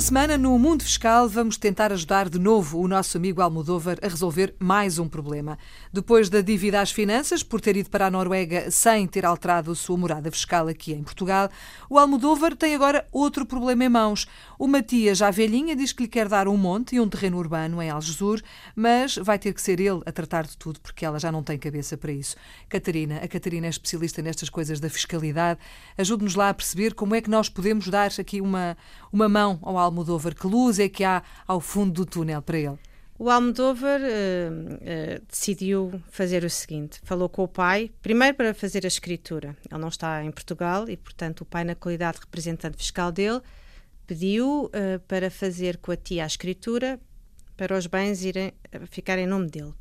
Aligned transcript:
semana, 0.00 0.36
no 0.36 0.58
Mundo 0.58 0.84
Fiscal, 0.84 1.28
vamos 1.28 1.56
tentar 1.56 1.90
ajudar 1.90 2.28
de 2.28 2.38
novo 2.38 2.78
o 2.78 2.86
nosso 2.86 3.16
amigo 3.16 3.40
Almodóvar 3.40 3.98
a 4.02 4.08
resolver 4.08 4.54
mais 4.58 4.98
um 4.98 5.08
problema. 5.08 5.58
Depois 5.92 6.28
da 6.28 6.40
dívida 6.40 6.80
às 6.80 6.90
finanças, 6.90 7.42
por 7.42 7.60
ter 7.60 7.76
ido 7.76 7.88
para 7.88 8.06
a 8.06 8.10
Noruega 8.10 8.70
sem 8.70 9.06
ter 9.06 9.24
alterado 9.24 9.70
a 9.70 9.74
sua 9.74 9.96
morada 9.96 10.30
fiscal 10.30 10.68
aqui 10.68 10.92
em 10.92 11.02
Portugal, 11.02 11.48
o 11.88 11.98
Almodóvar 11.98 12.54
tem 12.54 12.74
agora 12.74 13.06
outro 13.10 13.46
problema 13.46 13.84
em 13.84 13.88
mãos. 13.88 14.26
O 14.58 14.66
Matias, 14.66 15.18
já 15.18 15.30
velhinha, 15.30 15.74
diz 15.74 15.92
que 15.92 16.02
lhe 16.02 16.08
quer 16.08 16.28
dar 16.28 16.46
um 16.46 16.56
monte 16.56 16.96
e 16.96 17.00
um 17.00 17.08
terreno 17.08 17.38
urbano 17.38 17.80
em 17.80 17.88
Algesur, 17.88 18.42
mas 18.74 19.16
vai 19.16 19.38
ter 19.38 19.54
que 19.54 19.62
ser 19.62 19.80
ele 19.80 20.02
a 20.04 20.12
tratar 20.12 20.46
de 20.46 20.56
tudo, 20.58 20.78
porque 20.80 21.06
ela 21.06 21.18
já 21.18 21.32
não 21.32 21.42
tem 21.42 21.58
cabeça 21.58 21.96
para 21.96 22.12
isso. 22.12 22.36
Catarina, 22.68 23.16
a 23.16 23.28
Catarina 23.28 23.66
é 23.66 23.70
especialista 23.70 24.20
nestas 24.20 24.50
coisas 24.50 24.78
da 24.78 24.90
fiscalidade. 24.90 25.58
Ajude-nos 25.96 26.34
lá 26.34 26.50
a 26.50 26.54
perceber 26.54 26.92
como 26.92 27.14
é 27.14 27.20
que 27.22 27.30
nós 27.30 27.48
podemos 27.48 27.88
dar 27.88 28.10
aqui 28.18 28.40
uma, 28.40 28.76
uma 29.12 29.28
mão 29.28 29.58
ao 29.62 29.85
Almodóvar? 29.86 30.34
Que 30.34 30.46
luz 30.46 30.78
é 30.78 30.88
que 30.88 31.04
há 31.04 31.22
ao 31.46 31.60
fundo 31.60 31.92
do 31.92 32.06
túnel 32.06 32.42
para 32.42 32.58
ele? 32.58 32.78
O 33.18 33.30
Almodóvar 33.30 34.00
uh, 34.00 34.04
uh, 34.04 35.26
decidiu 35.26 36.02
fazer 36.10 36.44
o 36.44 36.50
seguinte: 36.50 37.00
falou 37.02 37.28
com 37.28 37.44
o 37.44 37.48
pai, 37.48 37.90
primeiro 38.02 38.36
para 38.36 38.52
fazer 38.52 38.84
a 38.84 38.88
escritura. 38.88 39.56
Ele 39.70 39.80
não 39.80 39.88
está 39.88 40.22
em 40.22 40.30
Portugal 40.30 40.88
e, 40.88 40.96
portanto, 40.96 41.40
o 41.40 41.44
pai, 41.46 41.64
na 41.64 41.74
qualidade 41.74 42.18
de 42.18 42.24
representante 42.24 42.76
fiscal 42.76 43.10
dele, 43.10 43.40
pediu 44.06 44.66
uh, 44.66 45.00
para 45.08 45.30
fazer 45.30 45.78
com 45.78 45.92
a 45.92 45.96
tia 45.96 46.24
a 46.24 46.26
escritura 46.26 47.00
para 47.56 47.76
os 47.76 47.86
bens 47.86 48.22
irem, 48.22 48.52
ficarem 48.90 49.24
em 49.24 49.28
nome 49.28 49.48
dele. 49.48 49.72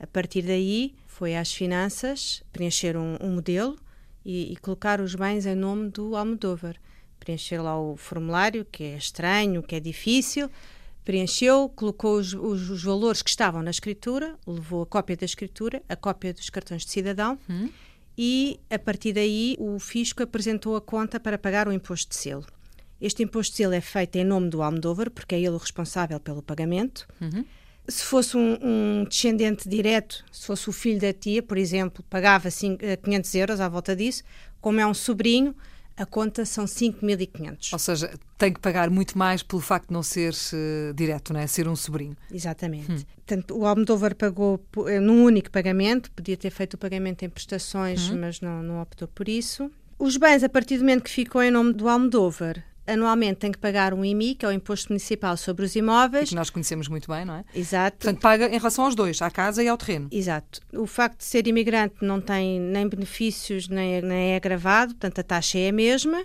A 0.00 0.06
partir 0.06 0.42
daí, 0.42 0.94
foi 1.06 1.36
às 1.36 1.52
finanças 1.52 2.42
preencher 2.52 2.96
um, 2.96 3.16
um 3.20 3.36
modelo 3.36 3.76
e, 4.24 4.52
e, 4.52 4.56
colocar 4.56 5.00
os 5.00 5.14
bens 5.14 5.46
em 5.46 5.54
nome 5.54 5.88
do 5.88 6.16
Almodóvar 6.16 6.76
preencher 7.18 7.60
lá 7.60 7.78
o 7.78 7.96
formulário, 7.96 8.64
que 8.64 8.84
é 8.84 8.96
estranho, 8.96 9.62
que 9.62 9.74
é 9.74 9.80
difícil. 9.80 10.50
Preencheu, 11.04 11.68
colocou 11.68 12.18
os, 12.18 12.32
os, 12.34 12.68
os 12.68 12.82
valores 12.82 13.22
que 13.22 13.30
estavam 13.30 13.62
na 13.62 13.70
escritura, 13.70 14.34
levou 14.46 14.82
a 14.82 14.86
cópia 14.86 15.16
da 15.16 15.24
escritura, 15.24 15.82
a 15.88 15.94
cópia 15.94 16.34
dos 16.34 16.50
cartões 16.50 16.84
de 16.84 16.90
cidadão 16.90 17.38
hum. 17.48 17.68
e, 18.18 18.58
a 18.68 18.78
partir 18.78 19.12
daí, 19.12 19.56
o 19.58 19.78
fisco 19.78 20.22
apresentou 20.22 20.74
a 20.74 20.80
conta 20.80 21.20
para 21.20 21.38
pagar 21.38 21.68
o 21.68 21.72
imposto 21.72 22.10
de 22.10 22.16
selo. 22.16 22.44
Este 23.00 23.22
imposto 23.22 23.52
de 23.52 23.58
selo 23.58 23.74
é 23.74 23.80
feito 23.80 24.16
em 24.16 24.24
nome 24.24 24.48
do 24.48 24.62
Almodóvar, 24.62 25.10
porque 25.10 25.34
é 25.34 25.38
ele 25.38 25.50
o 25.50 25.58
responsável 25.58 26.18
pelo 26.18 26.42
pagamento. 26.42 27.06
Uhum. 27.20 27.44
Se 27.86 28.02
fosse 28.02 28.36
um, 28.36 28.58
um, 28.60 29.04
descendente 29.04 29.68
direto, 29.68 30.24
se 30.32 30.46
fosse 30.46 30.68
o 30.68 30.72
filho 30.72 31.00
da 31.00 31.12
tia, 31.12 31.42
por 31.42 31.56
exemplo, 31.56 32.04
pagava 32.10 32.50
5, 32.50 32.82
500 33.02 33.34
eh, 33.34 33.38
euros 33.38 33.60
à 33.60 33.68
volta 33.68 33.94
disso. 33.94 34.24
Como 34.60 34.80
é 34.80 34.86
um 34.86 34.94
sobrinho, 34.94 35.54
a 35.96 36.04
conta 36.04 36.44
são 36.44 36.64
5.500. 36.64 37.72
Ou 37.72 37.78
seja, 37.78 38.12
tem 38.36 38.52
que 38.52 38.60
pagar 38.60 38.90
muito 38.90 39.16
mais 39.16 39.42
pelo 39.42 39.62
facto 39.62 39.88
de 39.88 39.94
não 39.94 40.02
ser 40.02 40.32
uh, 40.32 40.92
direto, 40.94 41.32
não 41.32 41.40
é? 41.40 41.46
Ser 41.46 41.66
um 41.66 41.74
sobrinho. 41.74 42.16
Exatamente. 42.30 42.92
Hum. 42.92 43.02
Portanto, 43.26 43.58
o 43.58 43.66
Almodóvar 43.66 44.14
pagou 44.14 44.62
eh, 44.86 45.00
num 45.00 45.24
único 45.24 45.50
pagamento, 45.50 46.10
podia 46.12 46.36
ter 46.36 46.50
feito 46.50 46.74
o 46.74 46.78
pagamento 46.78 47.24
em 47.24 47.28
prestações, 47.28 48.10
hum. 48.10 48.18
mas 48.20 48.40
não, 48.40 48.62
não 48.62 48.80
optou 48.80 49.08
por 49.08 49.28
isso. 49.28 49.70
Os 49.98 50.16
bens, 50.16 50.44
a 50.44 50.48
partir 50.48 50.76
do 50.76 50.80
momento 50.80 51.04
que 51.04 51.10
ficou 51.10 51.42
em 51.42 51.50
nome 51.50 51.72
do 51.72 51.88
Almodóvar, 51.88 52.62
anualmente 52.86 53.40
tem 53.40 53.52
que 53.52 53.58
pagar 53.58 53.92
um 53.92 54.04
IMI, 54.04 54.34
que 54.34 54.44
é 54.44 54.48
o 54.48 54.52
Imposto 54.52 54.90
Municipal 54.90 55.36
sobre 55.36 55.64
os 55.64 55.74
Imóveis. 55.74 56.28
E 56.28 56.30
que 56.30 56.34
nós 56.34 56.50
conhecemos 56.50 56.88
muito 56.88 57.10
bem, 57.10 57.24
não 57.24 57.34
é? 57.34 57.44
Exato. 57.54 57.98
Portanto, 57.98 58.20
paga 58.20 58.46
em 58.46 58.58
relação 58.58 58.84
aos 58.84 58.94
dois, 58.94 59.20
à 59.20 59.30
casa 59.30 59.62
e 59.62 59.68
ao 59.68 59.76
terreno. 59.76 60.08
Exato. 60.10 60.60
O 60.72 60.86
facto 60.86 61.18
de 61.18 61.24
ser 61.24 61.46
imigrante 61.46 61.96
não 62.02 62.20
tem 62.20 62.60
nem 62.60 62.88
benefícios, 62.88 63.68
nem, 63.68 64.00
nem 64.02 64.32
é 64.32 64.36
agravado, 64.36 64.94
portanto 64.94 65.18
a 65.18 65.22
taxa 65.22 65.58
é 65.58 65.68
a 65.68 65.72
mesma. 65.72 66.24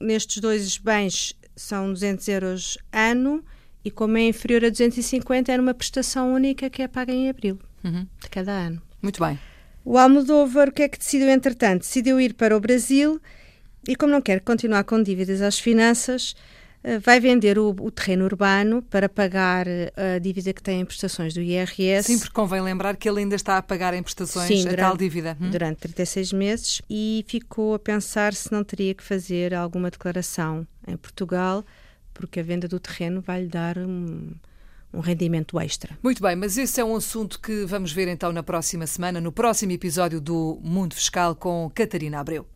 Nestes 0.00 0.38
dois 0.38 0.76
bens 0.78 1.34
são 1.56 1.92
200 1.92 2.28
euros 2.28 2.78
ano 2.92 3.44
e 3.84 3.90
como 3.90 4.16
é 4.16 4.22
inferior 4.22 4.64
a 4.64 4.70
250 4.70 5.52
é 5.52 5.56
numa 5.56 5.74
prestação 5.74 6.32
única 6.32 6.70
que 6.70 6.82
é 6.82 6.88
paga 6.88 7.12
em 7.12 7.28
abril 7.28 7.58
uhum. 7.84 8.06
de 8.20 8.28
cada 8.30 8.52
ano. 8.52 8.82
Muito 9.00 9.22
bem. 9.22 9.38
O 9.84 9.98
Almodóvar, 9.98 10.70
o 10.70 10.72
que 10.72 10.82
é 10.82 10.88
que 10.88 10.98
decidiu 10.98 11.28
entretanto? 11.28 11.82
Decidiu 11.82 12.18
ir 12.18 12.34
para 12.34 12.56
o 12.56 12.60
Brasil 12.60 13.20
e 13.88 13.96
como 13.96 14.12
não 14.12 14.20
quer 14.20 14.40
continuar 14.40 14.84
com 14.84 15.02
dívidas 15.02 15.40
às 15.42 15.58
finanças, 15.58 16.34
eh, 16.84 16.98
vai 16.98 17.18
vender 17.18 17.58
o, 17.58 17.70
o, 17.80 17.90
terreno 17.90 18.26
urbano 18.26 18.82
para 18.82 19.08
pagar 19.08 19.66
eh, 19.66 19.90
a 19.96 20.18
dívida 20.18 20.52
que 20.52 20.62
tem 20.62 20.80
em 20.82 20.84
prestações 20.84 21.32
do 21.32 21.40
IRS. 21.40 22.06
Sim, 22.06 22.18
porque 22.18 22.34
convém 22.34 22.60
lembrar 22.60 22.94
que 22.96 23.08
ele 23.08 23.20
ainda 23.20 23.34
está 23.34 23.56
a 23.56 23.62
pagar 23.62 23.94
em 23.94 24.02
prestações 24.02 24.48
Sim, 24.48 24.60
a 24.60 24.70
durante, 24.70 24.76
tal 24.76 24.96
dívida. 24.96 25.36
Hum? 25.40 25.50
Durante 25.50 25.78
36 25.78 26.32
meses 26.34 26.82
e 26.88 27.24
ficou 27.26 27.74
a 27.74 27.78
pensar 27.78 28.34
se 28.34 28.52
não 28.52 28.62
teria 28.62 28.94
que 28.94 29.02
fazer 29.02 29.54
alguma 29.54 29.90
declaração 29.90 30.66
em 30.86 30.96
Portugal, 30.96 31.64
porque 32.12 32.40
a 32.40 32.42
venda 32.42 32.68
do 32.68 32.78
terreno 32.78 33.22
vai-lhe 33.22 33.48
dar 33.48 33.78
um, 33.78 34.32
um 34.92 35.00
rendimento 35.00 35.58
extra. 35.58 35.98
Muito 36.02 36.22
bem, 36.22 36.36
mas 36.36 36.58
esse 36.58 36.82
é 36.82 36.84
um 36.84 36.94
assunto 36.94 37.40
que 37.40 37.64
vamos 37.64 37.92
ver 37.92 38.08
então 38.08 38.30
na 38.30 38.42
próxima 38.42 38.86
semana, 38.86 39.22
no 39.22 39.32
próximo 39.32 39.72
episódio 39.72 40.20
do 40.20 40.60
Mundo 40.62 40.94
Fiscal 40.94 41.34
com 41.34 41.70
Catarina 41.74 42.20
Abreu. 42.20 42.46